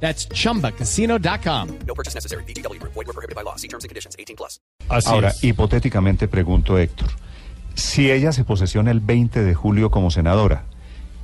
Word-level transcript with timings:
That's 0.00 0.28
chumbacasino.com. 0.28 1.68
No 1.86 1.94
purchase 1.94 2.14
necessary. 2.14 2.44
BGW. 2.44 2.78
Void 2.80 3.06
were 3.06 3.12
prohibited 3.12 3.34
by 3.34 3.42
law. 3.42 3.56
See 3.56 3.68
terms 3.68 3.84
and 3.84 3.88
conditions. 3.90 4.14
18 4.18 4.36
plus. 4.36 4.60
Así 4.88 5.08
Ahora, 5.08 5.28
es. 5.30 5.42
hipotéticamente 5.42 6.28
pregunto, 6.28 6.78
Héctor, 6.78 7.08
si 7.74 8.10
ella 8.10 8.32
se 8.32 8.44
posesiona 8.44 8.90
el 8.90 9.00
20 9.00 9.42
de 9.42 9.54
julio 9.54 9.90
como 9.90 10.10
senadora 10.10 10.64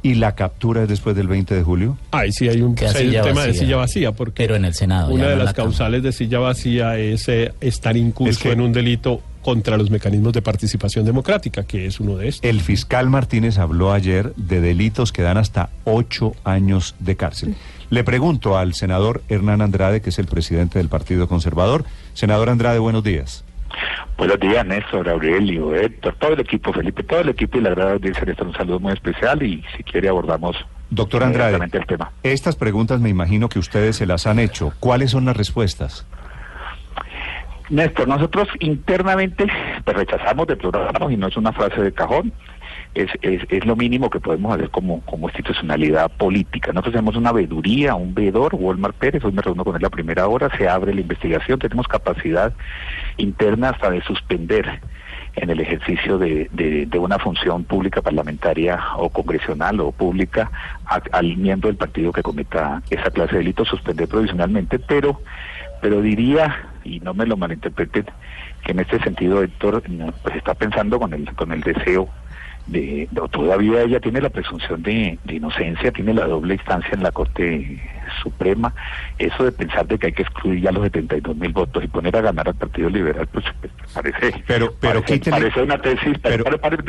y 0.03 0.15
la 0.15 0.35
captura 0.35 0.83
es 0.83 0.89
después 0.89 1.15
del 1.15 1.29
20 1.29 1.55
de 1.55 1.63
julio, 1.63 1.97
Ahí 2.11 2.33
sí 2.33 2.49
hay 2.49 2.61
un, 2.61 2.77
sí 2.77 2.85
hay 2.87 3.07
un 3.17 3.23
tema 3.23 3.43
de 3.43 3.49
vacía. 3.49 3.55
silla 3.55 3.77
vacía, 3.77 4.13
porque 4.13 4.43
Pero 4.43 4.57
en 4.57 4.65
el 4.65 4.75
Senado, 4.75 5.13
una 5.15 5.29
de 5.29 5.37
las 5.37 5.45
la 5.47 5.53
causales 5.53 6.03
de 6.03 6.11
silla 6.13 6.41
vacía 6.41 6.99
es 6.99 7.29
eh, 7.29 7.53
estar 7.61 7.97
incurso 7.97 8.31
Es 8.33 8.39
que- 8.39 8.51
en 8.53 8.61
un 8.61 8.73
delito 8.73 9.23
contra 9.43 9.77
los 9.77 9.91
mecanismos 9.91 10.33
de 10.33 10.43
participación 10.43 11.05
democrática, 11.05 11.65
que 11.65 11.87
es 11.87 12.01
uno 12.01 12.17
de 12.17 12.29
estos. 12.29 12.49
el 12.49 12.61
fiscal 12.61 13.11
Martínez 13.11 13.59
habló 13.59 13.93
ayer 13.93 14.35
de 14.37 14.61
delitos 14.61 15.13
que 15.13 15.23
dan 15.23 15.37
hasta 15.37 15.71
ocho 15.85 16.33
años 16.45 16.95
de 16.99 17.17
cárcel. 17.17 17.57
Le 17.91 18.05
pregunto 18.05 18.57
al 18.57 18.75
senador 18.75 19.23
Hernán 19.29 19.61
Andrade, 19.61 20.01
que 20.01 20.11
es 20.11 20.19
el 20.19 20.27
presidente 20.27 20.79
del 20.79 20.89
Partido 20.89 21.29
Conservador. 21.29 21.85
Senador 22.15 22.49
Andrade, 22.49 22.79
buenos 22.79 23.05
días. 23.05 23.45
Buenos 24.17 24.39
días, 24.39 24.65
Néstor, 24.65 25.09
Aurelio, 25.09 25.75
Héctor, 25.75 26.15
todo 26.19 26.35
el 26.35 26.41
equipo, 26.41 26.73
Felipe, 26.73 27.03
todo 27.03 27.21
el 27.21 27.31
equipo 27.31 27.59
y 27.59 27.63
la 27.63 27.71
gran 27.71 27.93
audiencia 27.93 28.25
Néstor, 28.25 28.47
un 28.47 28.55
saludo 28.55 28.81
muy 28.81 28.93
especial 28.93 29.43
y 29.43 29.65
si 29.77 29.83
quiere 29.83 30.09
abordamos 30.09 30.57
Doctor 30.91 31.25
Andrade, 31.25 31.59
el 31.73 31.87
tema. 31.87 32.13
estas 32.23 32.55
preguntas 32.55 33.01
me 33.01 33.09
imagino 33.09 33.49
que 33.49 33.59
ustedes 33.59 33.97
se 33.97 34.05
las 34.05 34.27
han 34.27 34.39
hecho. 34.39 34.75
¿Cuáles 34.79 35.11
son 35.11 35.25
las 35.25 35.35
respuestas? 35.35 36.07
Néstor, 37.73 38.07
nosotros 38.07 38.49
internamente 38.61 39.47
pues, 39.85 39.97
rechazamos, 39.97 40.47
deploramos 40.47 41.11
y 41.11 41.17
no 41.17 41.27
es 41.29 41.37
una 41.39 41.53
frase 41.53 41.81
de 41.83 41.93
cajón. 41.93 42.33
Es, 42.95 43.09
es, 43.23 43.43
es 43.49 43.65
lo 43.65 43.75
mínimo 43.77 44.11
que 44.11 44.21
podemos 44.21 44.55
hacer 44.55 44.69
como, 44.71 45.01
como 45.07 45.29
institucionalidad 45.29 46.11
política. 46.19 46.73
Nosotros 46.73 46.95
hacemos 46.97 47.17
una 47.17 47.33
veeduría, 47.33 47.95
un 47.95 48.13
veedor, 48.15 48.55
Walmart 48.55 48.95
Pérez, 48.97 49.25
hoy 49.25 49.33
me 49.33 49.41
reúno 49.41 49.65
con 49.65 49.75
él 49.77 49.85
a 49.87 49.89
primera 49.91 50.27
hora, 50.29 50.51
se 50.59 50.69
abre 50.69 50.93
la 50.95 51.01
investigación, 51.01 51.59
tenemos 51.59 51.89
capacidad 51.89 52.53
interna 53.17 53.71
hasta 53.71 53.91
de 53.91 54.03
suspender 54.03 54.81
en 55.37 55.49
el 55.49 55.61
ejercicio 55.61 56.19
de, 56.19 56.51
de, 56.53 56.85
de 56.85 56.99
una 56.99 57.19
función 57.19 57.65
pública 57.65 58.03
parlamentaria 58.03 58.79
o 58.99 59.09
congresional 59.09 59.81
o 59.81 59.91
pública 59.93 60.51
a- 60.85 61.01
al 61.13 61.39
miembro 61.39 61.69
del 61.69 61.77
partido 61.79 62.13
que 62.13 62.23
cometa 62.23 62.83
esa 62.91 63.11
clase 63.11 63.33
de 63.33 63.39
delito, 63.39 63.65
suspender 63.65 64.07
provisionalmente, 64.09 64.79
pero 64.79 65.23
pero 65.81 66.01
diría, 66.03 66.69
y 66.85 67.01
no 67.01 67.15
me 67.15 67.27
lo 67.27 67.37
malinterpreten, 67.37 68.07
que 68.65 68.73
en 68.73 68.81
este 68.81 68.99
sentido 69.01 69.43
Héctor 69.43 69.83
no, 69.91 70.13
pues 70.23 70.37
está 70.37 70.55
pensando 70.55 70.99
con 70.99 71.13
el, 71.13 71.33
con 71.35 71.53
el 71.53 71.61
deseo 71.63 72.09
de, 72.67 73.09
de- 73.11 73.29
todavía 73.31 73.83
ella 73.83 73.99
tiene 73.99 74.21
la 74.21 74.29
presunción 74.31 74.83
de, 74.85 75.19
de 75.25 75.35
inocencia, 75.35 75.91
tiene 75.91 76.15
la 76.15 76.27
doble 76.29 76.55
instancia 76.55 76.91
en 76.93 77.03
la 77.03 77.11
Corte 77.11 77.83
Suprema, 78.23 78.73
eso 79.19 79.45
de 79.45 79.51
pensar 79.51 79.85
de 79.89 79.99
que 79.99 80.07
hay 80.09 80.13
que 80.13 80.23
excluir 80.23 80.61
ya 80.61 80.71
los 80.71 80.85
72 80.85 81.37
mil 81.37 81.53
votos 81.53 81.83
y 81.83 81.89
poner 81.89 82.17
a 82.17 82.21
ganar 82.21 82.47
al 82.47 82.55
Partido 82.55 82.89
Liberal, 82.89 83.27
pues, 83.33 83.45
pues, 83.61 83.73
parece, 83.93 84.45
Pero- 84.47 84.75
pero 84.81 85.01
parece, 85.03 85.15
quítele- 85.21 85.31
parece 85.41 85.63
una 85.63 85.79
tesis, 85.79 86.17
pero- 86.23 86.45
pero, 86.45 86.61
pero, 86.61 86.85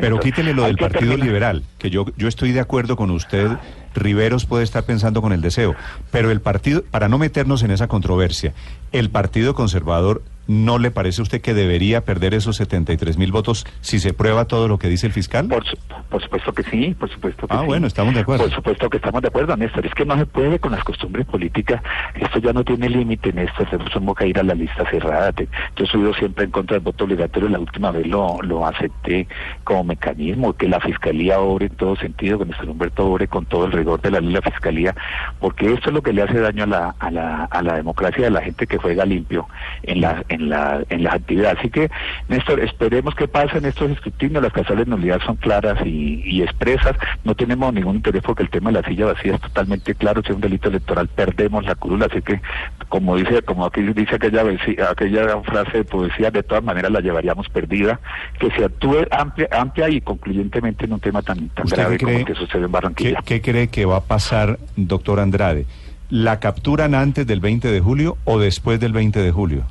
pero- 0.00 0.20
quítele 0.20 0.52
lo 0.52 0.64
del 0.64 0.76
Partido 0.76 1.00
terminar- 1.00 1.26
Liberal, 1.26 1.62
que 1.78 1.88
yo, 1.88 2.04
yo 2.18 2.28
estoy 2.28 2.52
de 2.52 2.60
acuerdo 2.60 2.94
con 2.96 3.10
usted, 3.10 3.48
Riveros 3.94 4.46
puede 4.46 4.64
estar 4.64 4.84
pensando 4.84 5.22
con 5.22 5.32
el 5.32 5.40
deseo, 5.40 5.74
pero 6.10 6.30
el 6.30 6.40
partido, 6.40 6.82
para 6.90 7.08
no 7.08 7.18
meternos 7.18 7.62
en 7.62 7.70
esa 7.70 7.88
controversia, 7.88 8.52
¿el 8.92 9.10
Partido 9.10 9.54
Conservador 9.54 10.22
no 10.46 10.78
le 10.78 10.90
parece 10.90 11.20
a 11.20 11.24
usted 11.24 11.40
que 11.40 11.54
debería 11.54 12.04
perder 12.04 12.34
esos 12.34 12.56
73 12.56 13.16
mil 13.18 13.32
votos 13.32 13.66
si 13.80 13.98
se 13.98 14.12
prueba 14.12 14.44
todo 14.46 14.68
lo 14.68 14.78
que 14.78 14.88
dice 14.88 15.06
el 15.06 15.12
fiscal? 15.12 15.48
Por, 15.48 15.64
su- 15.64 15.76
por 16.10 16.22
supuesto 16.22 16.52
que 16.52 16.62
sí, 16.64 16.94
por 16.98 17.10
supuesto 17.10 17.46
que 17.46 17.54
Ah, 17.54 17.60
sí. 17.60 17.66
bueno, 17.66 17.86
estamos 17.86 18.14
de 18.14 18.20
acuerdo. 18.20 18.44
Por 18.44 18.54
supuesto 18.54 18.88
que 18.90 18.96
estamos 18.98 19.22
de 19.22 19.28
acuerdo, 19.28 19.56
Néstor. 19.56 19.86
Es 19.86 19.94
que 19.94 20.04
no 20.04 20.16
se 20.16 20.26
puede 20.26 20.58
con 20.58 20.72
las 20.72 20.84
costumbres 20.84 21.26
políticas. 21.26 21.82
Esto 22.14 22.38
ya 22.38 22.52
no 22.52 22.64
tiene 22.64 22.88
límite, 22.88 23.32
Néstor. 23.32 23.68
Tenemos 23.70 24.16
que 24.16 24.28
ir 24.28 24.38
a 24.38 24.42
la 24.42 24.54
lista 24.54 24.88
cerrada. 24.90 25.32
Yo 25.76 25.84
he 25.84 25.86
sido 25.88 26.14
siempre 26.14 26.44
en 26.44 26.50
contra 26.50 26.74
del 26.76 26.84
voto 26.84 27.04
obligatorio. 27.04 27.48
La 27.48 27.58
última 27.58 27.90
vez 27.90 28.06
lo, 28.06 28.40
lo 28.42 28.66
acepté 28.66 29.26
como 29.64 29.84
mecanismo. 29.84 30.52
Que 30.54 30.68
la 30.68 30.80
Fiscalía 30.80 31.40
obre 31.40 31.66
en 31.66 31.76
todo 31.76 31.96
sentido, 31.96 32.38
que 32.38 32.44
Néstor 32.46 32.68
Humberto 32.68 33.06
obre 33.06 33.28
con 33.28 33.46
todo 33.46 33.66
el 33.66 33.72
rigor 33.72 34.00
de 34.00 34.10
la 34.10 34.20
ley 34.20 34.28
de 34.34 34.40
la 34.40 34.42
Fiscalía. 34.50 34.94
Porque 35.40 35.72
esto 35.72 35.88
es 35.90 35.94
lo 35.94 36.02
que 36.02 36.12
le 36.12 36.22
hace 36.22 36.38
daño 36.40 36.64
a 36.64 36.66
la, 36.66 36.94
a 36.98 37.10
la, 37.10 37.44
a 37.44 37.62
la 37.62 37.74
democracia 37.76 38.24
de 38.24 38.30
la 38.30 38.42
gente 38.42 38.66
que 38.66 38.78
juega 38.78 39.04
limpio 39.04 39.46
en 39.82 40.00
la, 40.00 40.24
en 40.34 40.48
la, 40.48 40.82
en 40.88 41.02
las 41.04 41.14
actividades. 41.14 41.58
Así 41.58 41.70
que, 41.70 41.90
Néstor, 42.28 42.60
esperemos 42.60 43.14
que 43.14 43.28
pasen 43.28 43.64
estos 43.64 43.90
escrutinios. 43.90 44.42
Las 44.42 44.52
causales 44.52 44.86
de 44.86 44.90
nulidad 44.90 45.20
son 45.24 45.36
claras 45.36 45.78
y, 45.84 46.22
y 46.24 46.42
expresas. 46.42 46.96
No 47.24 47.34
tenemos 47.34 47.72
ningún 47.72 47.96
interés 47.96 48.22
porque 48.22 48.42
el 48.42 48.50
tema 48.50 48.70
de 48.70 48.80
la 48.80 48.88
silla 48.88 49.06
vacía 49.06 49.34
es 49.34 49.40
totalmente 49.40 49.94
claro. 49.94 50.22
Si 50.22 50.30
es 50.30 50.34
un 50.34 50.40
delito 50.40 50.68
electoral, 50.68 51.08
perdemos 51.08 51.64
la 51.64 51.74
curula. 51.74 52.06
Así 52.10 52.22
que, 52.22 52.40
como 52.88 53.16
dice, 53.16 53.42
como 53.42 53.66
aquí 53.66 53.82
dice 53.82 54.16
aquella, 54.16 54.42
aquella 54.90 55.40
frase 55.42 55.78
de 55.78 55.84
poesía, 55.84 56.30
de 56.30 56.42
todas 56.42 56.64
maneras 56.64 56.90
la 56.90 57.00
llevaríamos 57.00 57.48
perdida. 57.48 58.00
Que 58.38 58.50
se 58.50 58.64
actúe 58.64 59.06
amplia, 59.10 59.48
amplia 59.52 59.88
y 59.88 60.00
concluyentemente 60.00 60.84
en 60.84 60.92
un 60.92 61.00
tema 61.00 61.22
tan, 61.22 61.48
tan 61.50 61.66
¿Usted 61.66 61.76
grave 61.78 61.98
qué 61.98 62.04
como 62.04 62.18
el 62.18 62.24
que 62.24 62.34
sucede 62.34 62.62
en 62.62 62.66
¿Qué, 62.66 62.72
Barranquilla. 62.72 63.22
qué 63.24 63.40
cree 63.40 63.68
que 63.68 63.84
va 63.84 63.96
a 63.96 64.04
pasar, 64.04 64.58
doctor 64.76 65.20
Andrade? 65.20 65.66
¿La 66.10 66.38
capturan 66.38 66.94
antes 66.94 67.26
del 67.26 67.40
20 67.40 67.70
de 67.70 67.80
julio 67.80 68.18
o 68.24 68.38
después 68.38 68.78
del 68.78 68.92
20 68.92 69.20
de 69.20 69.30
julio? 69.30 69.64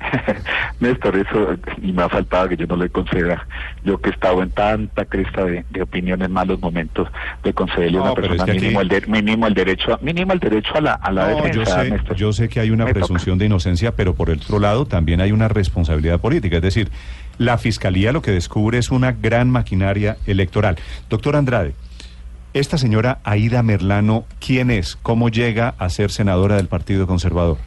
Néstor, 0.80 1.16
eso, 1.16 1.56
y 1.82 1.92
me 1.92 2.02
ha 2.04 2.08
faltado 2.08 2.48
que 2.48 2.56
yo 2.56 2.66
no 2.66 2.76
le 2.76 2.88
conceda, 2.88 3.46
yo 3.84 4.00
que 4.00 4.10
he 4.10 4.12
estado 4.12 4.42
en 4.42 4.50
tanta 4.50 5.04
cresta 5.04 5.44
de, 5.44 5.64
de 5.70 5.82
opinión 5.82 6.22
en 6.22 6.30
malos 6.32 6.60
momentos, 6.60 7.08
de 7.42 7.52
concederle 7.52 7.98
a 7.98 8.00
No, 8.02 8.12
una 8.12 8.22
es 8.22 8.28
persona 8.28 8.52
aquí- 8.52 8.60
mínimo, 8.60 8.80
el 8.80 8.88
de- 8.88 9.06
mínimo 9.06 9.46
el 9.46 9.54
derecho, 9.54 9.94
a, 9.94 9.98
mínimo 9.98 10.32
el 10.32 10.38
derecho 10.40 10.74
a 10.76 10.80
la, 10.80 10.92
a 10.94 11.10
la 11.10 11.30
No, 11.30 11.38
yo 11.48 11.60
defensa, 11.60 11.82
sé, 11.82 12.14
yo 12.16 12.32
sé 12.32 12.48
que 12.48 12.60
hay 12.60 12.70
una 12.70 12.84
Me 12.84 12.90
toca. 12.92 13.00
presunción 13.00 13.38
de 13.38 13.46
inocencia, 13.46 13.92
pero 13.96 14.14
por 14.14 14.30
el 14.30 14.38
otro 14.40 14.58
lado 14.58 14.86
también 14.86 15.20
hay 15.20 15.32
una 15.32 15.48
responsabilidad 15.48 16.20
política. 16.20 16.56
Es 16.56 16.62
decir, 16.62 16.90
la 17.38 17.58
fiscalía 17.58 18.12
lo 18.12 18.22
que 18.22 18.30
descubre 18.30 18.78
es 18.78 18.90
una 18.90 19.12
gran 19.12 19.50
maquinaria 19.50 20.16
electoral. 20.26 20.76
Doctor 21.10 21.36
Andrade, 21.36 21.74
esta 22.54 22.78
señora 22.78 23.18
Aida 23.24 23.62
Merlano, 23.62 24.24
¿quién 24.44 24.70
es? 24.70 24.96
¿Cómo 25.02 25.28
llega 25.28 25.74
a 25.78 25.88
ser 25.90 26.10
senadora 26.10 26.56
del 26.56 26.66
Partido 26.68 27.06
Conservador? 27.06 27.58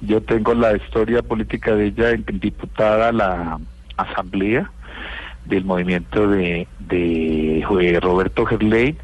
Yo 0.00 0.22
tengo 0.22 0.54
la 0.54 0.76
historia 0.76 1.22
política 1.22 1.74
de 1.74 1.86
ella 1.86 2.10
en 2.10 2.24
diputada 2.38 3.08
a 3.08 3.12
la 3.12 3.58
asamblea 3.96 4.70
del 5.44 5.64
movimiento 5.64 6.28
de, 6.28 6.68
de 6.78 7.98
Roberto 8.00 8.44
Gerlein, 8.46 8.96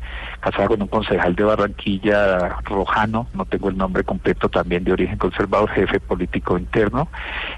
casada 0.44 0.68
con 0.68 0.82
un 0.82 0.88
concejal 0.88 1.34
de 1.34 1.42
Barranquilla, 1.42 2.58
Rojano, 2.64 3.26
no 3.32 3.46
tengo 3.46 3.70
el 3.70 3.78
nombre 3.78 4.04
completo, 4.04 4.50
también 4.50 4.84
de 4.84 4.92
origen 4.92 5.16
conservador, 5.16 5.70
jefe 5.70 6.00
político 6.00 6.58
interno, 6.58 7.08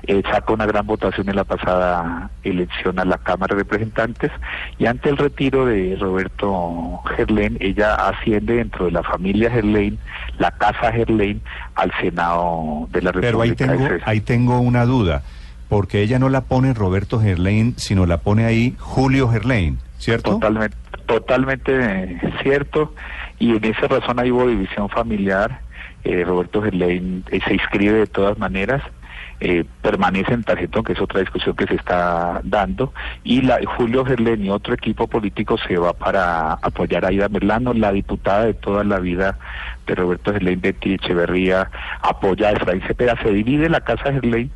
eh, 0.06 0.22
sacó 0.30 0.54
una 0.54 0.66
gran 0.66 0.86
votación 0.86 1.28
en 1.28 1.34
la 1.34 1.42
pasada 1.42 2.30
elección 2.44 3.00
a 3.00 3.04
la 3.04 3.18
Cámara 3.18 3.56
de 3.56 3.64
Representantes 3.64 4.30
y 4.78 4.86
ante 4.86 5.08
el 5.08 5.16
retiro 5.16 5.66
de 5.66 5.96
Roberto 5.98 7.00
Gerlein, 7.16 7.56
ella 7.58 7.94
asciende 7.96 8.54
dentro 8.54 8.84
de 8.84 8.92
la 8.92 9.02
familia 9.02 9.50
Gerlein, 9.50 9.98
la 10.38 10.52
casa 10.52 10.92
Gerlein, 10.92 11.42
al 11.74 11.90
Senado 12.00 12.86
de 12.92 13.02
la 13.02 13.10
República. 13.10 13.26
Pero 13.26 13.42
ahí 13.42 13.54
tengo, 13.56 14.04
ahí 14.04 14.20
tengo 14.20 14.60
una 14.60 14.84
duda, 14.84 15.22
porque 15.68 16.02
ella 16.02 16.20
no 16.20 16.28
la 16.28 16.42
pone 16.42 16.72
Roberto 16.72 17.18
Gerlain, 17.18 17.74
sino 17.78 18.06
la 18.06 18.18
pone 18.18 18.44
ahí 18.44 18.76
Julio 18.78 19.28
Gerlain, 19.28 19.80
¿cierto? 19.98 20.34
Totalmente, 20.34 20.76
totalmente 21.06 22.20
cierto. 22.42 22.94
Y 23.38 23.56
en 23.56 23.64
esa 23.64 23.88
razón 23.88 24.18
ahí 24.18 24.30
hubo 24.30 24.46
división 24.46 24.88
familiar. 24.88 25.60
Eh, 26.04 26.24
Roberto 26.24 26.62
Gerlain 26.62 27.24
eh, 27.30 27.40
se 27.46 27.54
inscribe 27.54 27.98
de 27.98 28.06
todas 28.06 28.38
maneras. 28.38 28.82
eh, 29.40 29.64
permanece 29.82 30.32
en 30.32 30.42
tarjetón, 30.42 30.84
que 30.84 30.92
es 30.92 31.00
otra 31.00 31.20
discusión 31.20 31.54
que 31.56 31.66
se 31.66 31.74
está 31.74 32.40
dando, 32.44 32.92
y 33.22 33.42
la, 33.42 33.58
Julio 33.76 34.04
Gerlain 34.04 34.44
y 34.44 34.50
otro 34.50 34.74
equipo 34.74 35.06
político 35.06 35.58
se 35.58 35.76
va 35.76 35.92
para 35.92 36.54
apoyar 36.54 37.04
a 37.04 37.08
Aida 37.08 37.28
Merlano, 37.28 37.74
la 37.74 37.92
diputada 37.92 38.46
de 38.46 38.54
toda 38.54 38.84
la 38.84 38.98
vida 38.98 39.38
de 39.86 39.94
Roberto 39.94 40.32
Gerlain, 40.32 40.60
Betty 40.60 40.94
Echeverría, 40.94 41.70
apoya 42.02 42.48
a 42.48 42.52
Efraín 42.52 42.82
Cepeda, 42.86 43.14
se 43.22 43.30
divide 43.30 43.68
la 43.68 43.80
casa 43.80 44.12
Gerlain, 44.12 44.50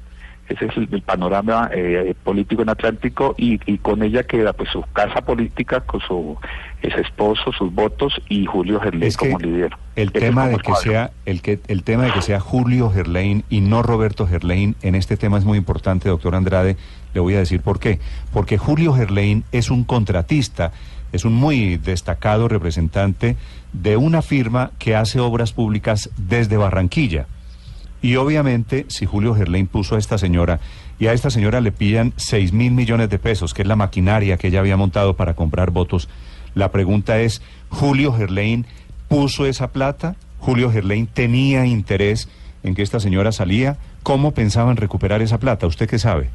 ese 0.50 0.66
es 0.66 0.76
el, 0.76 0.88
el 0.90 1.02
panorama 1.02 1.70
eh, 1.72 2.14
político 2.24 2.62
en 2.62 2.68
Atlántico 2.68 3.34
y, 3.38 3.60
y 3.70 3.78
con 3.78 4.02
ella 4.02 4.24
queda 4.24 4.52
pues 4.52 4.68
su 4.70 4.82
casa 4.92 5.20
política 5.20 5.80
con 5.80 6.00
su 6.00 6.36
ex 6.82 6.96
esposo, 6.98 7.52
sus 7.52 7.72
votos 7.72 8.20
y 8.28 8.46
Julio 8.46 8.80
Gerlé 8.80 9.06
Es 9.06 9.16
que 9.16 9.30
como 9.30 9.38
líder. 9.38 9.72
el 9.94 10.10
tema 10.10 10.48
de 10.48 10.58
que 10.58 10.74
sea 10.74 11.12
el 11.24 11.40
que 11.40 11.60
el 11.68 11.84
tema 11.84 12.04
de 12.04 12.12
que 12.12 12.22
sea 12.22 12.40
Julio 12.40 12.90
Gerlain 12.90 13.44
y 13.48 13.60
no 13.60 13.82
Roberto 13.82 14.26
Gerlain 14.26 14.74
en 14.82 14.94
este 14.96 15.16
tema 15.16 15.38
es 15.38 15.44
muy 15.44 15.56
importante, 15.56 16.08
doctor 16.08 16.34
Andrade. 16.34 16.76
Le 17.14 17.20
voy 17.20 17.34
a 17.34 17.38
decir 17.38 17.60
por 17.60 17.78
qué. 17.78 18.00
Porque 18.32 18.58
Julio 18.58 18.92
Gerlain 18.92 19.44
es 19.52 19.70
un 19.70 19.84
contratista, 19.84 20.72
es 21.12 21.24
un 21.24 21.34
muy 21.34 21.76
destacado 21.76 22.48
representante 22.48 23.36
de 23.72 23.96
una 23.96 24.22
firma 24.22 24.72
que 24.78 24.96
hace 24.96 25.20
obras 25.20 25.52
públicas 25.52 26.10
desde 26.16 26.56
Barranquilla. 26.56 27.26
Y 28.02 28.16
obviamente, 28.16 28.86
si 28.88 29.06
Julio 29.06 29.34
Gerlain 29.34 29.66
puso 29.66 29.96
a 29.96 29.98
esta 29.98 30.16
señora 30.16 30.60
y 30.98 31.06
a 31.06 31.12
esta 31.12 31.30
señora 31.30 31.60
le 31.60 31.72
pillan 31.72 32.12
6 32.16 32.52
mil 32.52 32.72
millones 32.72 33.10
de 33.10 33.18
pesos, 33.18 33.52
que 33.52 33.62
es 33.62 33.68
la 33.68 33.76
maquinaria 33.76 34.38
que 34.38 34.48
ella 34.48 34.60
había 34.60 34.76
montado 34.76 35.16
para 35.16 35.34
comprar 35.34 35.70
votos, 35.70 36.08
la 36.54 36.70
pregunta 36.70 37.20
es, 37.20 37.42
¿Julio 37.68 38.12
Gerlain 38.12 38.66
puso 39.08 39.46
esa 39.46 39.72
plata? 39.72 40.16
¿Julio 40.38 40.70
Gerlain 40.70 41.06
tenía 41.06 41.66
interés 41.66 42.28
en 42.62 42.74
que 42.74 42.82
esta 42.82 43.00
señora 43.00 43.32
salía? 43.32 43.76
¿Cómo 44.02 44.32
pensaban 44.32 44.76
recuperar 44.76 45.20
esa 45.20 45.38
plata? 45.38 45.66
¿Usted 45.66 45.88
qué 45.88 45.98
sabe? 45.98 46.30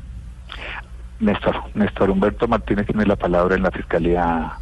Néstor, 1.20 1.56
Néstor 1.74 2.10
Humberto 2.10 2.48
Martínez 2.48 2.86
tiene 2.86 3.06
la 3.06 3.16
palabra 3.16 3.56
en 3.56 3.64
la 3.64 3.72
Fiscalía 3.72 4.54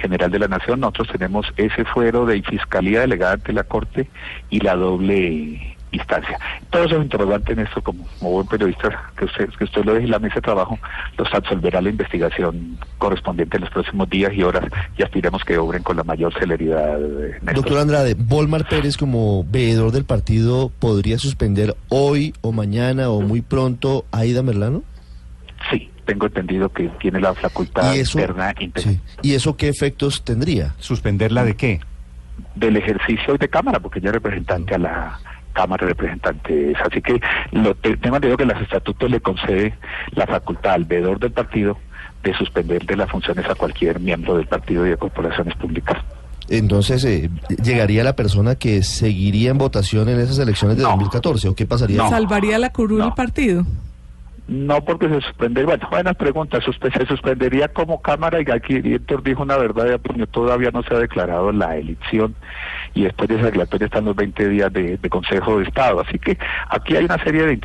General 0.00 0.30
de 0.30 0.38
la 0.38 0.48
Nación. 0.48 0.80
Nosotros 0.80 1.08
tenemos 1.08 1.46
ese 1.56 1.84
fuero 1.84 2.26
de 2.26 2.42
Fiscalía 2.42 3.00
delegada 3.00 3.34
ante 3.34 3.52
la 3.52 3.64
Corte 3.64 4.08
y 4.48 4.60
la 4.60 4.74
doble 4.74 5.69
instancia. 5.92 6.38
Todos 6.70 6.86
esos 6.92 7.02
interrogantes, 7.04 7.56
Néstor, 7.56 7.82
como, 7.82 8.06
como 8.18 8.30
buen 8.32 8.46
periodista, 8.46 9.10
que 9.16 9.24
usted, 9.24 9.48
que 9.58 9.64
usted 9.64 9.84
lo 9.84 9.94
deje 9.94 10.04
en 10.04 10.10
la 10.12 10.18
mesa 10.18 10.36
de 10.36 10.40
trabajo, 10.42 10.78
los 11.18 11.32
absolverá 11.34 11.80
la 11.80 11.90
investigación 11.90 12.78
correspondiente 12.98 13.56
en 13.56 13.62
los 13.62 13.70
próximos 13.70 14.08
días 14.08 14.32
y 14.34 14.42
horas 14.42 14.64
y 14.96 15.02
aspiremos 15.02 15.44
que 15.44 15.58
obren 15.58 15.82
con 15.82 15.96
la 15.96 16.04
mayor 16.04 16.32
celeridad, 16.38 17.00
eh, 17.00 17.32
Néstor. 17.42 17.54
Doctor 17.54 17.78
Andrade, 17.78 18.14
Volmar 18.16 18.68
Pérez 18.68 18.96
como 18.96 19.44
veedor 19.44 19.90
del 19.92 20.04
partido 20.04 20.70
podría 20.78 21.18
suspender 21.18 21.74
hoy 21.88 22.34
o 22.40 22.52
mañana 22.52 23.10
o 23.10 23.20
muy 23.20 23.40
pronto 23.40 24.04
a 24.12 24.18
Aida 24.18 24.42
Merlano? 24.42 24.82
Sí, 25.70 25.90
tengo 26.06 26.26
entendido 26.26 26.68
que 26.72 26.88
tiene 27.00 27.20
la 27.20 27.34
facultad 27.34 27.94
¿Y 27.94 28.00
eso, 28.00 28.18
interna 28.18 28.54
inter- 28.58 28.82
sí. 28.82 29.00
¿Y 29.22 29.34
eso 29.34 29.56
qué 29.56 29.68
efectos 29.68 30.22
tendría? 30.24 30.74
¿Suspenderla 30.78 31.44
de 31.44 31.56
qué? 31.56 31.80
del 32.54 32.76
ejercicio 32.76 33.36
de 33.36 33.48
Cámara, 33.48 33.78
porque 33.80 33.98
ella 33.98 34.08
es 34.08 34.14
representante 34.14 34.74
a 34.74 34.78
la 34.78 35.20
Cámara 35.52 35.86
de 35.86 35.92
Representantes. 35.92 36.76
Así 36.84 37.00
que 37.02 37.20
lo 37.52 37.74
te- 37.74 37.96
tengo 37.96 38.16
entendido 38.16 38.36
que 38.36 38.44
los 38.46 38.60
estatutos 38.62 39.10
le 39.10 39.20
concede 39.20 39.74
la 40.12 40.26
facultad 40.26 40.72
al 40.74 40.84
veedor 40.84 41.18
del 41.18 41.32
partido 41.32 41.76
de 42.22 42.34
suspender 42.34 42.84
de 42.84 42.96
las 42.96 43.10
funciones 43.10 43.46
a 43.48 43.54
cualquier 43.54 43.98
miembro 44.00 44.36
del 44.36 44.46
partido 44.46 44.86
y 44.86 44.90
de 44.90 44.96
corporaciones 44.96 45.54
públicas. 45.56 45.96
Entonces, 46.48 47.04
eh, 47.04 47.30
¿llegaría 47.62 48.02
la 48.02 48.16
persona 48.16 48.56
que 48.56 48.82
seguiría 48.82 49.50
en 49.52 49.58
votación 49.58 50.08
en 50.08 50.18
esas 50.18 50.38
elecciones 50.38 50.76
de 50.76 50.82
No. 50.82 50.90
2014 50.90 51.48
o 51.48 51.54
qué 51.54 51.64
pasaría? 51.64 51.96
No. 51.98 52.10
¿Salvaría 52.10 52.58
la 52.58 52.70
curul 52.72 52.98
No. 52.98 53.06
el 53.06 53.12
partido? 53.14 53.64
No 54.52 54.84
porque 54.84 55.08
se 55.08 55.20
suspende, 55.20 55.64
bueno, 55.64 55.86
buena 55.92 56.12
pregunta, 56.12 56.58
suspe- 56.58 56.92
se 56.92 57.06
suspendería 57.06 57.68
como 57.68 58.02
Cámara 58.02 58.40
y 58.40 58.50
aquí 58.50 58.74
Héctor 58.82 59.22
dijo 59.22 59.44
una 59.44 59.56
verdad 59.56 59.84
de 59.84 59.96
puño, 60.00 60.26
todavía 60.26 60.72
no 60.72 60.82
se 60.82 60.92
ha 60.92 60.98
declarado 60.98 61.52
la 61.52 61.76
elección 61.76 62.34
y 62.92 63.04
después 63.04 63.28
de 63.28 63.36
esa 63.36 63.44
declaratoria 63.44 63.84
están 63.86 64.06
los 64.06 64.16
20 64.16 64.48
días 64.48 64.72
de, 64.72 64.96
de 64.96 65.08
Consejo 65.08 65.58
de 65.58 65.66
Estado, 65.66 66.00
así 66.00 66.18
que 66.18 66.36
aquí 66.68 66.96
hay 66.96 67.04
una 67.04 67.22
serie 67.22 67.46
de 67.46 67.60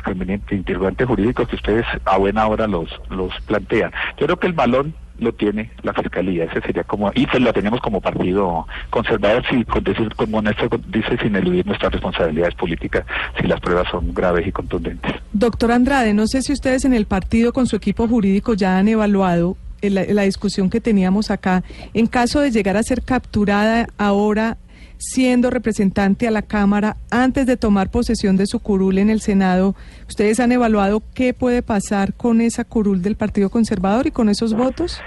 interrogantes 0.52 1.08
jurídicos 1.08 1.48
que 1.48 1.56
ustedes 1.56 1.84
a 2.04 2.18
buena 2.18 2.46
hora 2.46 2.68
los, 2.68 2.88
los 3.10 3.32
plantean. 3.48 3.90
Yo 4.20 4.26
creo 4.26 4.36
que 4.38 4.46
el 4.46 4.52
balón 4.52 4.94
lo 5.18 5.32
tiene 5.32 5.70
la 5.82 5.92
Fiscalía, 5.92 6.44
ese 6.44 6.60
sería 6.60 6.84
como, 6.84 7.10
y 7.14 7.26
pues 7.26 7.42
lo 7.42 7.52
tenemos 7.52 7.80
como 7.80 8.00
partido 8.00 8.66
conservador, 8.90 9.44
si, 9.48 9.64
con 9.64 9.84
decir, 9.84 10.14
como 10.14 10.42
Néstor 10.42 10.80
dice, 10.88 11.16
sin 11.22 11.36
eludir 11.36 11.66
nuestras 11.66 11.92
responsabilidades 11.92 12.54
políticas, 12.54 13.04
si 13.40 13.46
las 13.46 13.60
pruebas 13.60 13.88
son 13.90 14.12
graves 14.12 14.46
y 14.46 14.52
contundentes. 14.52 15.12
Doctor 15.32 15.72
Andrade, 15.72 16.14
no 16.14 16.26
sé 16.26 16.42
si 16.42 16.52
ustedes 16.52 16.84
en 16.84 16.94
el 16.94 17.06
partido 17.06 17.52
con 17.52 17.66
su 17.66 17.76
equipo 17.76 18.08
jurídico 18.08 18.54
ya 18.54 18.78
han 18.78 18.88
evaluado 18.88 19.56
eh, 19.82 19.90
la, 19.90 20.04
la 20.04 20.22
discusión 20.22 20.70
que 20.70 20.80
teníamos 20.80 21.30
acá. 21.30 21.62
En 21.94 22.06
caso 22.06 22.40
de 22.40 22.50
llegar 22.50 22.76
a 22.76 22.82
ser 22.82 23.02
capturada 23.02 23.88
ahora 23.98 24.56
siendo 24.98 25.50
representante 25.50 26.26
a 26.26 26.30
la 26.30 26.42
Cámara 26.42 26.96
antes 27.10 27.46
de 27.46 27.56
tomar 27.56 27.90
posesión 27.90 28.36
de 28.36 28.46
su 28.46 28.60
curul 28.60 28.98
en 28.98 29.10
el 29.10 29.20
Senado, 29.20 29.74
¿ustedes 30.08 30.40
han 30.40 30.52
evaluado 30.52 31.02
qué 31.14 31.34
puede 31.34 31.62
pasar 31.62 32.14
con 32.14 32.40
esa 32.40 32.64
curul 32.64 33.02
del 33.02 33.16
Partido 33.16 33.50
Conservador 33.50 34.06
y 34.06 34.10
con 34.10 34.28
esos 34.28 34.54
votos? 34.54 35.00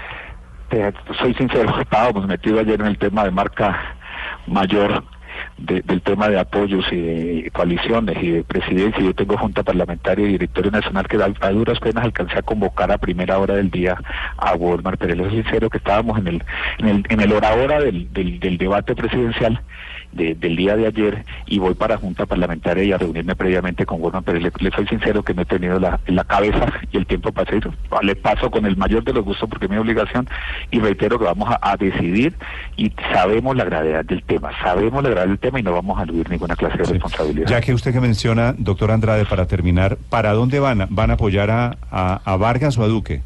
Te- 0.70 0.92
soy 1.18 1.34
sincero, 1.34 1.78
estábamos 1.82 2.26
metidos 2.26 2.60
ayer 2.60 2.80
en 2.80 2.86
el 2.86 2.98
tema 2.98 3.24
de 3.24 3.30
marca 3.30 3.76
mayor 4.46 5.04
de- 5.60 5.82
del 5.82 6.00
tema 6.02 6.28
de 6.28 6.38
apoyos 6.38 6.84
y 6.92 6.96
de 6.96 7.50
coaliciones 7.52 8.16
y 8.22 8.30
de 8.30 8.44
presidencia. 8.44 9.02
Yo 9.02 9.14
tengo 9.14 9.36
junta 9.36 9.62
parlamentaria 9.62 10.26
y 10.26 10.32
directorio 10.32 10.70
nacional 10.70 11.06
que 11.06 11.16
a, 11.22 11.50
duras 11.50 11.78
penas 11.80 12.04
alcancé 12.04 12.38
a 12.38 12.42
convocar 12.42 12.90
a 12.90 12.98
primera 12.98 13.38
hora 13.38 13.54
del 13.56 13.70
día 13.70 13.96
a 14.36 14.54
Walmart, 14.54 14.98
pero 15.00 15.24
soy 15.28 15.42
sincero 15.42 15.70
que 15.70 15.78
estábamos 15.78 16.18
en 16.18 16.26
el 16.28 16.44
en 16.78 16.88
el, 16.88 17.04
en 17.08 17.20
el 17.20 17.32
hora 17.32 17.54
hora 17.54 17.80
del, 17.80 18.12
del, 18.12 18.40
del 18.40 18.58
debate 18.58 18.94
presidencial 18.94 19.60
de- 20.12 20.34
del 20.34 20.56
día 20.56 20.76
de 20.76 20.86
ayer 20.86 21.24
y 21.46 21.58
voy 21.58 21.74
para 21.74 21.96
junta 21.96 22.26
parlamentaria 22.26 22.84
y 22.84 22.92
a 22.92 22.98
reunirme 22.98 23.34
previamente 23.36 23.86
con 23.86 24.00
Walmart, 24.02 24.24
pero 24.24 24.38
le, 24.38 24.50
le 24.58 24.70
soy 24.70 24.86
sincero 24.86 25.22
que 25.22 25.34
no 25.34 25.42
he 25.42 25.46
tenido 25.46 25.78
la, 25.78 26.00
la 26.06 26.24
cabeza 26.24 26.66
y 26.92 26.96
el 26.96 27.06
tiempo 27.06 27.32
para 27.32 27.48
hacerlo. 27.48 27.72
Le 28.02 28.16
paso 28.16 28.50
con 28.50 28.66
el 28.66 28.76
mayor 28.76 29.04
de 29.04 29.12
los 29.12 29.24
gustos 29.24 29.48
porque 29.48 29.66
es 29.66 29.70
mi 29.70 29.76
obligación 29.76 30.28
y 30.70 30.80
reitero 30.80 31.18
que 31.18 31.24
vamos 31.24 31.48
a, 31.50 31.58
a 31.62 31.76
decidir 31.76 32.34
y 32.76 32.92
sabemos 33.12 33.56
la 33.56 33.64
gravedad 33.64 34.04
del 34.04 34.22
tema, 34.22 34.50
sabemos 34.62 35.02
la 35.02 35.10
gravedad 35.10 35.28
del 35.28 35.38
tema 35.38 35.60
y 35.60 35.62
no 35.62 35.72
vamos 35.72 35.98
a 35.98 36.02
eludir 36.04 36.28
ninguna 36.30 36.56
clase 36.56 36.78
de 36.78 36.84
Sí. 36.84 36.92
responsabilidad. 36.94 37.48
Ya 37.48 37.60
que 37.60 37.72
usted 37.74 37.92
que 37.92 38.00
menciona, 38.00 38.54
doctor 38.56 38.90
Andrade, 38.90 39.24
para 39.24 39.46
terminar, 39.46 39.96
¿para 40.08 40.32
dónde 40.32 40.58
van? 40.60 40.86
¿Van 40.90 41.10
a 41.10 41.14
apoyar 41.14 41.50
a, 41.50 41.76
a- 41.90 42.20
a 42.24 42.36
Vargas 42.36 42.76
o 42.78 42.82
a 42.82 42.88
Duque? 42.88 43.22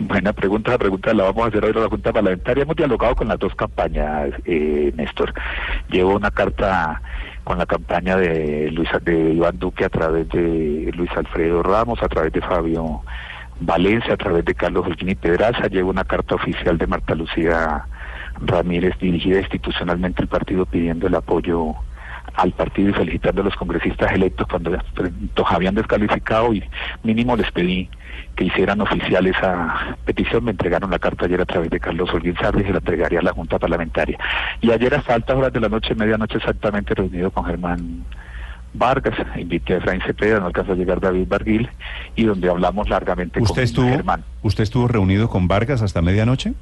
Buena 0.00 0.32
pregunta, 0.32 0.72
la 0.72 0.78
pregunta 0.78 1.14
la 1.14 1.24
vamos 1.24 1.44
a 1.44 1.48
hacer 1.48 1.64
hoy 1.64 1.70
en 1.70 1.82
la 1.82 1.88
Junta 1.88 2.12
Parlamentaria. 2.12 2.62
Hemos 2.62 2.76
dialogado 2.76 3.14
con 3.14 3.28
las 3.28 3.38
dos 3.38 3.54
campañas, 3.54 4.30
eh, 4.44 4.92
Néstor. 4.96 5.32
Llevo 5.88 6.16
una 6.16 6.30
carta 6.30 7.00
con 7.44 7.58
la 7.58 7.66
campaña 7.66 8.16
de 8.16 8.70
Luis, 8.72 8.88
de 9.02 9.34
Iván 9.34 9.58
Duque 9.58 9.84
a 9.84 9.88
través 9.88 10.28
de 10.30 10.90
Luis 10.94 11.10
Alfredo 11.16 11.62
Ramos, 11.62 12.02
a 12.02 12.08
través 12.08 12.32
de 12.32 12.40
Fabio 12.40 13.02
Valencia, 13.60 14.14
a 14.14 14.16
través 14.16 14.44
de 14.44 14.54
Carlos 14.54 14.86
Holguín 14.86 15.10
y 15.10 15.14
Pedraza. 15.14 15.68
Llevo 15.68 15.90
una 15.90 16.04
carta 16.04 16.34
oficial 16.34 16.76
de 16.78 16.86
Marta 16.88 17.14
Lucía 17.14 17.86
Ramírez, 18.40 18.98
dirigida 18.98 19.38
institucionalmente 19.38 20.20
al 20.20 20.28
partido, 20.28 20.66
pidiendo 20.66 21.06
el 21.06 21.14
apoyo 21.14 21.74
al 22.36 22.52
partido 22.52 22.90
y 22.90 22.92
felicitando 22.92 23.40
a 23.40 23.44
los 23.44 23.56
congresistas 23.56 24.12
electos 24.12 24.46
cuando 24.46 24.70
los 24.70 25.50
habían 25.50 25.74
descalificado 25.74 26.52
y 26.52 26.62
mínimo 27.02 27.36
les 27.36 27.50
pedí 27.50 27.88
que 28.36 28.44
hicieran 28.44 28.80
oficial 28.80 29.26
esa 29.26 29.96
petición. 30.04 30.44
Me 30.44 30.50
entregaron 30.50 30.90
la 30.90 30.98
carta 30.98 31.24
ayer 31.24 31.40
a 31.40 31.46
través 31.46 31.70
de 31.70 31.80
Carlos 31.80 32.10
Holguín 32.12 32.36
Sarri 32.36 32.60
y 32.62 32.64
se 32.64 32.72
la 32.72 32.78
entregaría 32.78 33.20
a 33.20 33.22
la 33.22 33.32
Junta 33.32 33.58
Parlamentaria. 33.58 34.18
Y 34.60 34.70
ayer 34.70 34.94
hasta 34.94 35.14
altas 35.14 35.36
horas 35.36 35.52
de 35.52 35.60
la 35.60 35.68
noche, 35.68 35.94
medianoche 35.94 36.36
exactamente, 36.36 36.94
reunido 36.94 37.30
con 37.30 37.46
Germán 37.46 38.04
Vargas, 38.74 39.14
invité 39.36 39.74
a 39.74 39.76
Efraín 39.78 40.02
Cepeda, 40.02 40.38
no 40.38 40.46
alcanzó 40.46 40.72
a 40.72 40.76
llegar 40.76 41.00
David 41.00 41.26
Barguil, 41.26 41.70
y 42.14 42.24
donde 42.24 42.50
hablamos 42.50 42.88
largamente 42.90 43.40
¿Usted 43.40 43.54
con 43.54 43.64
estuvo, 43.64 43.88
Germán. 43.88 44.24
¿Usted 44.42 44.64
estuvo 44.64 44.86
reunido 44.86 45.30
con 45.30 45.48
Vargas 45.48 45.80
hasta 45.80 46.02
medianoche? 46.02 46.52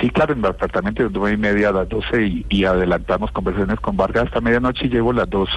Sí, 0.00 0.10
claro, 0.10 0.32
en 0.32 0.40
el 0.40 0.46
apartamento 0.46 1.02
de 1.02 1.10
nueve 1.12 1.34
y 1.34 1.38
media 1.38 1.70
a 1.70 1.72
las 1.72 1.88
12 1.88 2.22
y, 2.22 2.46
y 2.48 2.64
adelantamos 2.64 3.30
conversaciones 3.30 3.80
con 3.80 3.96
Vargas 3.96 4.26
hasta 4.26 4.40
medianoche 4.40 4.86
y 4.86 4.88
llevo 4.88 5.12
las 5.12 5.28
dos 5.28 5.48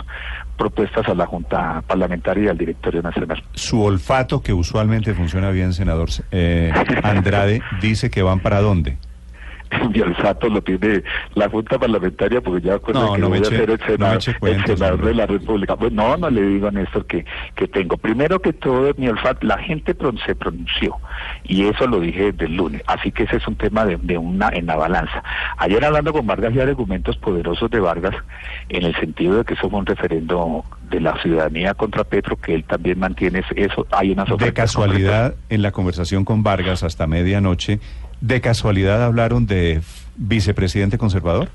propuestas 0.57 1.07
a 1.07 1.13
la 1.13 1.25
Junta 1.25 1.83
Parlamentaria 1.87 2.45
y 2.45 2.47
al 2.47 2.57
Directorio 2.57 3.01
Nacional. 3.01 3.43
Su 3.53 3.81
olfato, 3.81 4.41
que 4.41 4.53
usualmente 4.53 5.13
funciona 5.13 5.49
bien, 5.51 5.73
senador 5.73 6.09
eh, 6.31 6.71
Andrade, 7.03 7.61
dice 7.81 8.09
que 8.09 8.21
van 8.21 8.39
para 8.39 8.61
dónde. 8.61 8.97
Mi 9.93 9.99
olfato 10.01 10.49
lo 10.49 10.61
tiene 10.61 11.03
la 11.35 11.49
Junta 11.49 11.77
Parlamentaria 11.77 12.41
porque 12.41 12.65
ya 12.67 12.79
con 12.79 12.93
No, 12.93 13.07
el 13.09 13.15
que 13.15 13.21
no 13.21 13.29
voy 13.29 13.39
eche- 13.39 13.45
a 13.47 13.49
ser 13.57 13.69
el 13.69 13.79
no 13.79 13.85
senador, 13.85 14.17
eche 14.17 14.31
el 14.41 14.65
senador 14.77 15.05
de 15.05 15.13
la 15.13 15.25
República. 15.27 15.75
Pues 15.75 15.91
no, 15.91 16.17
no 16.17 16.29
le 16.29 16.41
digo 16.41 16.67
a 16.67 16.71
Néstor 16.71 17.05
que, 17.05 17.25
que 17.55 17.67
tengo. 17.67 17.97
Primero 17.97 18.41
que 18.41 18.53
todo, 18.53 18.91
mi 18.97 19.07
olfato, 19.07 19.45
la 19.45 19.57
gente 19.59 19.95
se 20.25 20.35
pronunció 20.35 20.95
y 21.43 21.65
eso 21.65 21.85
lo 21.87 21.99
dije 21.99 22.31
desde 22.31 22.45
el 22.45 22.55
lunes. 22.55 22.81
Así 22.87 23.11
que 23.11 23.23
ese 23.23 23.37
es 23.37 23.47
un 23.47 23.55
tema 23.55 23.85
de, 23.85 23.97
de 23.97 24.17
una 24.17 24.49
en 24.49 24.65
la 24.65 24.75
balanza. 24.75 25.23
Ayer 25.57 25.83
hablando 25.85 26.13
con 26.13 26.25
Vargas 26.25 26.53
y 26.55 26.59
argumentos 26.59 27.17
poderosos 27.17 27.69
de 27.69 27.79
Vargas 27.79 28.15
en 28.69 28.83
el 28.85 28.95
sentido 28.95 29.37
de 29.37 29.43
que 29.45 29.53
eso 29.53 29.69
fue 29.69 29.79
un 29.79 29.85
referendo 29.85 30.63
de 30.89 30.99
la 30.99 31.21
ciudadanía 31.21 31.73
contra 31.75 32.03
Petro, 32.03 32.35
que 32.37 32.55
él 32.55 32.63
también 32.63 32.97
mantiene 32.99 33.43
eso. 33.55 33.85
Hay 33.91 34.11
unas 34.11 34.27
De 34.37 34.53
casualidad, 34.53 35.35
en 35.49 35.61
la 35.61 35.71
conversación 35.71 36.25
con 36.25 36.41
Vargas 36.41 36.83
hasta 36.83 37.05
medianoche, 37.05 37.79
¿de 38.21 38.41
casualidad 38.41 39.03
hablaron 39.03 39.45
de 39.45 39.81
vicepresidente 40.17 40.97
conservador? 40.97 41.49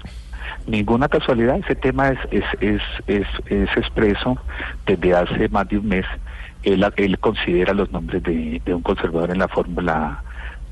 Ninguna 0.67 1.09
casualidad, 1.09 1.57
ese 1.59 1.75
tema 1.75 2.09
es, 2.11 2.19
es, 2.31 2.45
es, 2.61 2.83
es, 3.07 3.27
es 3.47 3.69
expreso 3.77 4.39
desde 4.87 5.15
hace 5.15 5.49
más 5.51 5.69
de 5.69 5.79
un 5.79 5.89
mes 5.89 6.07
él, 6.63 6.87
él 6.97 7.19
considera 7.19 7.75
los 7.75 7.93
nombres 7.93 8.23
de, 8.23 8.63
de 8.65 8.75
un 8.75 8.81
conservador 8.81 9.31
en 9.31 9.39
la 9.39 9.49
fórmula 9.49 10.23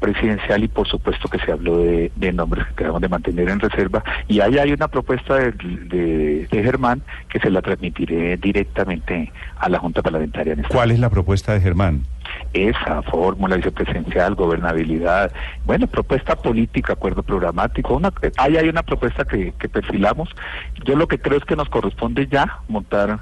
presidencial 0.01 0.65
y 0.65 0.69
por 0.69 0.89
supuesto 0.89 1.29
que 1.29 1.39
se 1.39 1.53
habló 1.53 1.77
de, 1.79 2.11
de 2.17 2.33
nombres 2.33 2.67
que 2.69 2.75
quedamos 2.77 3.01
de 3.03 3.09
mantener 3.09 3.51
en 3.51 3.61
reserva 3.61 4.03
y 4.27 4.41
ahí 4.41 4.57
hay 4.59 4.73
una 4.73 4.89
propuesta 4.89 5.37
de, 5.37 5.53
de- 5.53 6.49
de 6.51 6.63
Germán 6.63 7.03
que 7.29 7.39
se 7.39 7.51
la 7.51 7.61
transmitiré 7.63 8.37
directamente 8.39 9.31
a 9.59 9.69
la 9.69 9.79
Junta 9.79 10.01
Parlamentaria. 10.03 10.55
En 10.55 10.61
esta 10.61 10.75
¿Cuál 10.75 10.91
es 10.91 10.99
la 10.99 11.11
propuesta 11.11 11.53
de 11.53 11.61
Germán? 11.61 12.03
Esa 12.52 13.02
fórmula 13.02 13.57
vicepresidencial, 13.57 14.35
gobernabilidad, 14.35 15.33
bueno, 15.64 15.87
propuesta 15.87 16.37
política, 16.37 16.93
acuerdo 16.95 17.23
programático, 17.23 17.95
una, 17.97 18.12
ahí 18.37 18.57
hay 18.57 18.69
una 18.69 18.83
propuesta 18.83 19.25
que, 19.25 19.52
que 19.59 19.69
perfilamos. 19.69 20.29
Yo 20.85 20.97
lo 20.97 21.09
que 21.09 21.19
creo 21.19 21.38
es 21.38 21.45
que 21.45 21.57
nos 21.57 21.69
corresponde 21.69 22.26
ya 22.26 22.59
montar 22.69 23.21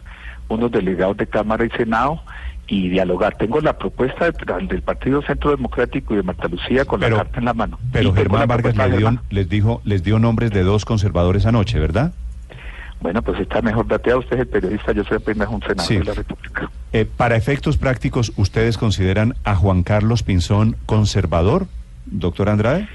unos 0.49 0.71
delegados 0.73 1.17
de 1.17 1.27
Cámara 1.27 1.65
y 1.65 1.71
Senado 1.71 2.21
y 2.67 2.89
dialogar. 2.89 3.37
Tengo 3.37 3.61
la 3.61 3.79
propuesta 3.79 4.31
del, 4.31 4.69
del 4.69 4.83
Partido 4.83 5.23
Centro 5.23 5.51
Democrático 5.51 6.15
y 6.15 6.19
de 6.19 6.23
Marta 6.23 6.49
Lucía 6.49 6.85
con 6.85 7.01
Pero- 7.01 7.17
la 7.17 7.23
carta 7.25 7.39
en 7.41 7.45
la 7.45 7.55
mano. 7.55 7.79
Pero 7.93 8.13
Germán 8.13 8.47
Vargas 8.49 8.75
dio, 8.97 9.19
les 9.31 9.49
dijo, 9.49 9.81
les 9.85 10.03
dio 10.03 10.19
nombres 10.19 10.51
de 10.51 10.63
dos 10.63 10.85
conservadores 10.85 11.47
anoche, 11.47 11.79
¿verdad? 11.81 12.13
Bueno, 13.01 13.23
pues 13.23 13.41
está 13.41 13.63
mejor 13.63 13.87
dateado. 13.89 14.21
Usted 14.21 14.37
es 14.37 14.41
el 14.43 14.49
periodista, 14.49 14.93
yo 14.93 15.05
soy 15.05 15.17
apenas 15.17 15.49
un 15.49 15.61
senador 15.63 15.85
Sí. 15.87 15.97
de 15.99 16.05
la 16.05 16.15
República. 16.15 16.71
Eh, 16.93 17.07
para 17.17 17.37
efectos 17.37 17.77
prácticos, 17.77 18.33
¿ustedes 18.37 18.77
consideran 18.77 19.35
a 19.45 19.55
Juan 19.57 19.83
Carlos 19.83 20.23
Pinzón 20.23 20.77
conservador, 20.87 21.67
doctor 22.07 22.49
Andrade? 22.49 22.89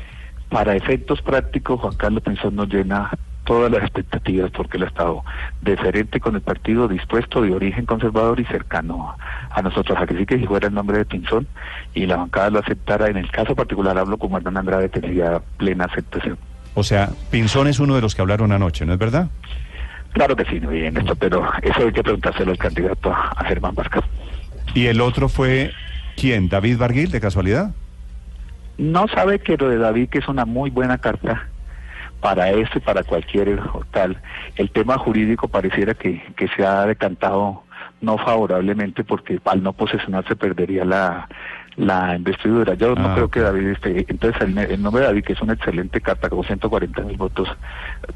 Para 0.50 0.76
efectos 0.76 1.22
prácticos, 1.22 1.80
Juan 1.82 1.96
Carlos 1.96 2.22
Pinzón 2.24 2.56
nos 2.56 2.68
llena 2.70 3.10
todas 3.46 3.72
las 3.72 3.82
expectativas 3.84 4.50
porque 4.52 4.78
él 4.78 4.84
ha 4.84 4.88
estado 4.88 5.24
deferente 5.62 6.20
con 6.20 6.36
el 6.36 6.42
partido, 6.42 6.88
dispuesto, 6.88 7.42
de 7.42 7.54
origen 7.54 7.86
conservador 7.86 8.40
y 8.40 8.46
cercano 8.46 9.16
a 9.52 9.62
nosotros. 9.62 9.98
Aquí 10.00 10.16
sí 10.18 10.26
que 10.26 10.38
si 10.40 10.46
fuera 10.48 10.68
el 10.68 10.74
nombre 10.74 10.98
de 11.00 11.06
Pinzón 11.06 11.48
y 11.94 12.06
la 12.06 12.18
bancada 12.18 12.50
lo 12.50 12.60
aceptara, 12.60 13.08
en 13.08 13.18
el 13.18 13.30
caso 13.32 13.56
particular 13.56 13.98
hablo 13.98 14.18
con 14.18 14.32
Hernán 14.34 14.58
Andrade, 14.58 14.90
tendría 14.90 15.42
plena 15.58 15.86
aceptación. 15.86 16.38
O 16.74 16.84
sea, 16.84 17.10
Pinzón 17.32 17.68
es 17.68 17.80
uno 17.80 17.96
de 17.96 18.02
los 18.02 18.16
que 18.16 18.22
hablaron 18.22 18.52
anoche, 18.52 18.86
¿no 18.86 18.94
es 18.94 19.00
verdad? 19.00 19.30
Claro 20.16 20.34
que 20.34 20.46
sí, 20.46 20.60
bien 20.60 20.96
esto, 20.96 21.14
pero 21.14 21.46
eso 21.62 21.86
hay 21.86 21.92
que 21.92 22.02
preguntárselo 22.02 22.52
al 22.52 22.58
candidato 22.58 23.12
a, 23.12 23.34
a 23.36 23.44
Germán 23.44 23.76
Vargas. 23.76 24.06
Y 24.74 24.86
el 24.86 25.02
otro 25.02 25.28
fue, 25.28 25.74
¿quién? 26.16 26.48
¿David 26.48 26.78
Barguil, 26.78 27.12
de 27.12 27.20
casualidad? 27.20 27.76
No 28.78 29.10
sabe 29.10 29.40
que 29.40 29.58
lo 29.58 29.68
de 29.68 29.78
David, 29.78 30.08
que 30.08 30.20
es 30.20 30.28
una 30.30 30.46
muy 30.46 30.70
buena 30.70 31.00
carta 31.00 31.50
para 32.22 32.50
esto 32.50 32.78
y 32.78 32.82
para 32.82 33.04
cualquier 33.04 33.60
tal. 33.92 34.18
El 34.56 34.72
tema 34.72 34.98
jurídico 34.98 35.50
pareciera 35.50 35.94
que, 35.94 36.24
que 36.38 36.48
se 36.48 36.66
ha 36.66 36.86
decantado 36.86 37.64
no 38.00 38.18
favorablemente 38.18 39.04
porque 39.04 39.42
al 39.44 39.64
no 39.64 39.74
posesionarse 39.74 40.38
perdería 40.38 40.86
la, 40.86 41.28
la 41.78 42.16
investidura. 42.16 42.74
Yo 42.76 42.96
no 42.96 43.10
Ah, 43.10 43.14
creo 43.16 43.30
que 43.30 43.40
David 43.42 43.68
esté. 43.68 44.06
Entonces, 44.08 44.42
el, 44.42 44.58
el 44.58 44.82
nombre 44.82 45.02
de 45.02 45.08
David, 45.08 45.24
que 45.26 45.34
es 45.34 45.42
una 45.42 45.54
excelente 45.54 46.00
carta 46.02 46.30
con 46.30 46.44
140 46.44 47.02
mil 47.02 47.18
votos, 47.18 47.48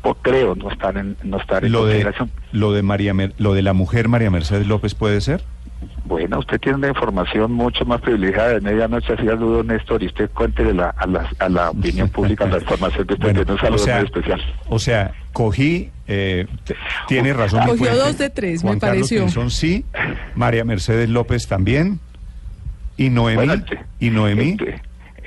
pues, 0.01 0.16
creo 0.22 0.56
no 0.56 0.70
estar 0.72 0.96
en, 0.98 1.18
no 1.24 1.38
estar 1.38 1.66
en 1.66 1.72
Lo 1.72 1.80
de, 1.86 1.94
consideración. 1.94 2.32
lo 2.54 2.72
de 2.74 2.84
María 2.84 3.13
Mer- 3.13 3.34
lo 3.38 3.54
de 3.54 3.62
la 3.62 3.74
mujer 3.74 4.08
María 4.08 4.32
Mercedes 4.32 4.66
López 4.68 4.96
puede 4.96 5.20
ser. 5.22 5.44
Bueno, 6.06 6.39
usted 6.39 6.60
tiene 6.60 6.78
una 6.78 6.88
información 6.89 7.51
mucho 7.54 7.86
más 7.86 8.01
privilegiada 8.01 8.50
de 8.50 8.62
medianoche, 8.62 9.13
así 9.13 9.24
dudo 9.25 9.63
Néstor, 9.63 10.04
y 10.04 10.08
usted 10.08 10.30
cuéntele 10.32 10.74
la, 10.74 10.89
a, 10.89 11.08
la, 11.08 11.30
a 11.39 11.48
la 11.50 11.70
opinión 11.70 12.10
pública 12.10 12.46
la 12.48 12.58
información 12.58 13.08
que 13.08 13.13
usted 13.13 13.25
tiene. 13.34 13.42
Un 13.51 13.51
o 13.51 13.58
saludo 13.60 13.78
sea, 13.78 13.96
muy 13.98 14.06
especial. 14.06 14.42
o 14.68 14.80
sea, 14.80 15.12
cogí, 15.32 15.89
eh, 16.08 16.48
tiene 17.08 17.32
razón. 17.34 17.66
Cogió 17.66 17.96
dos 17.96 18.18
de 18.18 18.30
tres, 18.30 18.62
me 18.63 18.72
Carlos 18.72 18.82
pareció. 18.82 19.22
Pinzón 19.22 19.51
sí, 19.51 19.86
María 20.36 20.66
Mercedes 20.66 21.08
López 21.10 21.48
también, 21.48 22.00
y 23.00 23.10
Noemí, 23.10 23.36
Bueno, 23.48 23.63
y 24.00 24.10
Noemí. 24.10 24.58
eh, 24.68 24.79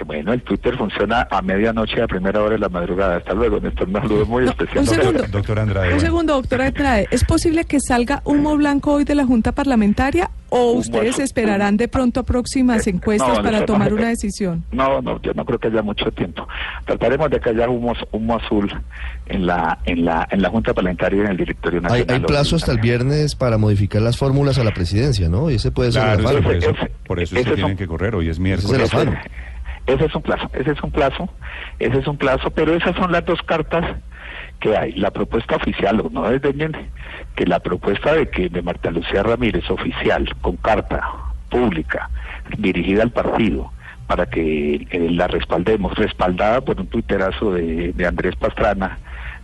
bueno, 0.06 0.32
el 0.32 0.42
Twitter 0.42 0.76
funciona 0.76 1.26
a 1.30 1.40
medianoche 1.42 2.02
a 2.02 2.06
primera 2.06 2.40
hora 2.42 2.52
de 2.54 2.58
la 2.58 2.68
madrugada. 2.68 3.16
Hasta 3.16 3.34
luego, 3.34 3.60
Néstor. 3.60 3.88
Un 3.88 3.94
saludo 3.94 4.26
muy 4.26 4.44
No, 4.44 4.50
especial. 4.50 4.78
un 4.80 4.86
segundo. 4.86 5.22
Doctor 5.30 5.58
Andrade. 5.60 5.94
Un 5.94 6.00
segundo, 6.00 6.34
doctora 6.34 6.66
Andrade. 6.66 7.06
¿Es 7.10 7.24
posible 7.24 7.64
que 7.64 7.78
salga 7.80 8.20
humo 8.24 8.56
blanco 8.56 8.92
hoy 8.92 9.04
de 9.04 9.14
la 9.14 9.24
Junta 9.24 9.52
Parlamentaria 9.52 10.30
o 10.54 10.72
ustedes 10.72 11.18
esperarán 11.18 11.76
de 11.76 11.88
pronto 11.88 12.20
a 12.20 12.22
próximas 12.22 12.86
Eh, 12.86 12.90
encuestas 12.90 13.38
no, 13.38 13.42
para 13.42 13.60
no, 13.60 13.64
tomar 13.64 13.90
no, 13.90 13.96
una 13.96 14.08
decisión? 14.08 14.64
No, 14.70 15.00
no, 15.00 15.20
yo 15.22 15.32
no 15.34 15.44
creo 15.44 15.58
que 15.58 15.68
haya 15.68 15.82
mucho 15.82 16.10
tiempo. 16.12 16.46
Trataremos 16.84 17.30
de 17.30 17.40
que 17.40 17.50
haya 17.50 17.68
humo, 17.68 17.94
humo 18.12 18.36
azul 18.36 18.70
en 19.26 19.46
la, 19.46 19.78
en 19.86 20.04
la, 20.04 20.28
en 20.30 20.42
la 20.42 20.50
Junta 20.50 20.74
Parlamentaria 20.74 21.18
y 21.18 21.20
en 21.24 21.30
el 21.32 21.36
Directorio 21.36 21.80
Nacional. 21.80 22.06
hay 22.14 22.20
plazo 22.20 22.56
hasta 22.56 22.72
el 22.72 22.78
viernes 22.78 23.34
para 23.34 23.56
modificar 23.58 24.02
las 24.02 24.16
fórmulas 24.18 24.58
a 24.58 24.64
la 24.64 24.72
presidencia, 24.72 25.28
¿no? 25.28 25.50
Y 25.50 25.54
ese 25.54 25.70
puede 25.70 25.90
ser 25.92 26.02
Claro, 26.02 26.30
el 26.30 26.42
por 26.42 26.54
eso, 26.54 26.70
Ese- 26.70 26.92
por 27.06 27.20
eso 27.20 27.34
ese 27.36 27.40
es 27.42 27.48
que 27.50 27.54
tienen 27.56 27.76
que 27.76 27.86
correr, 27.86 28.14
hoy 28.14 28.28
es 28.28 28.38
Ese 28.38 28.54
es 28.54 28.64
el 28.64 28.78
miércoles. 28.78 29.18
Ese 29.86 30.04
es 30.04 30.14
un 30.14 30.22
plazo, 30.22 30.48
ese 30.54 30.70
es 30.70 30.82
un 30.82 30.90
plazo, 30.92 31.28
ese 31.80 31.98
es 31.98 32.06
un 32.06 32.16
plazo, 32.16 32.50
pero 32.50 32.74
esas 32.76 32.94
son 32.94 33.10
las 33.10 33.24
dos 33.24 33.40
cartas 33.42 33.84
que 34.62 34.76
hay. 34.76 34.92
La 34.92 35.10
propuesta 35.10 35.56
oficial, 35.56 36.00
o 36.00 36.08
no 36.08 36.30
desdeñen, 36.30 36.72
que 37.34 37.44
la 37.44 37.58
propuesta 37.60 38.14
de 38.14 38.30
que 38.30 38.48
de 38.48 38.62
Marta 38.62 38.90
Lucía 38.90 39.22
Ramírez 39.22 39.68
oficial, 39.68 40.34
con 40.40 40.56
carta 40.56 41.02
pública, 41.50 42.08
dirigida 42.56 43.02
al 43.02 43.10
partido, 43.10 43.72
para 44.06 44.26
que 44.26 44.86
eh, 44.88 45.10
la 45.10 45.26
respaldemos, 45.26 45.94
respaldada 45.96 46.60
por 46.60 46.80
un 46.80 46.86
tuiterazo 46.86 47.52
de, 47.52 47.92
de 47.92 48.06
Andrés 48.06 48.36
Pastrana, 48.36 48.98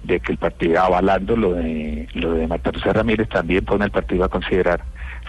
de 0.05 0.21
que 0.21 0.33
el 0.33 0.39
partido 0.39 0.81
avalando 0.81 1.37
lo 1.37 1.55
de 1.55 2.09
lo 2.15 2.35
de 2.35 2.47
Marta 2.47 2.71
Lucía 2.71 2.93
Ramírez 2.93 3.29
también 3.29 3.65
pone 3.65 3.85
el 3.87 3.91
partido 3.91 4.25
a 4.25 4.29
considerar 4.29 4.81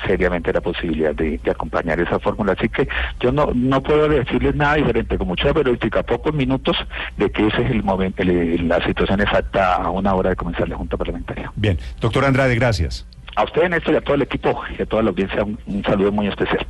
seriamente 0.06 0.52
la 0.54 0.62
posibilidad 0.62 1.14
de, 1.16 1.38
de 1.38 1.52
acompañar 1.52 2.00
esa 2.00 2.20
fórmula. 2.20 2.54
Así 2.54 2.70
que 2.70 2.88
yo 3.20 3.32
no 3.32 3.52
no 3.54 3.82
puedo 3.82 4.08
decirles 4.08 4.56
nada 4.56 4.76
diferente, 4.76 5.18
con 5.18 5.28
mucha 5.28 5.54
periodística, 5.54 6.04
pocos 6.04 6.34
minutos, 6.34 6.78
de 7.18 7.32
que 7.32 7.48
ese 7.48 7.62
es 7.64 7.72
el 7.72 7.84
momento, 7.84 8.22
el- 8.22 8.68
la 8.68 8.84
situación 8.86 9.22
exacta 9.22 9.76
a 9.76 9.90
una 9.90 10.14
hora 10.16 10.30
de 10.32 10.36
comenzar 10.36 10.68
la 10.70 10.76
Junta 10.78 10.98
Parlamentaria. 10.98 11.52
Bien, 11.56 11.78
doctor 12.00 12.26
Andrade, 12.26 12.56
gracias. 12.56 13.06
A 13.36 13.44
usted, 13.44 13.70
Néstor, 13.70 13.94
y 13.94 13.98
a 13.98 14.02
todo 14.02 14.16
el 14.16 14.22
equipo 14.24 14.62
y 14.78 14.82
a 14.82 14.86
toda 14.86 15.04
la 15.04 15.10
audiencia, 15.12 15.44
un- 15.44 15.60
un 15.68 15.84
saludo 15.84 16.12
muy 16.12 16.28
especial. 16.28 16.66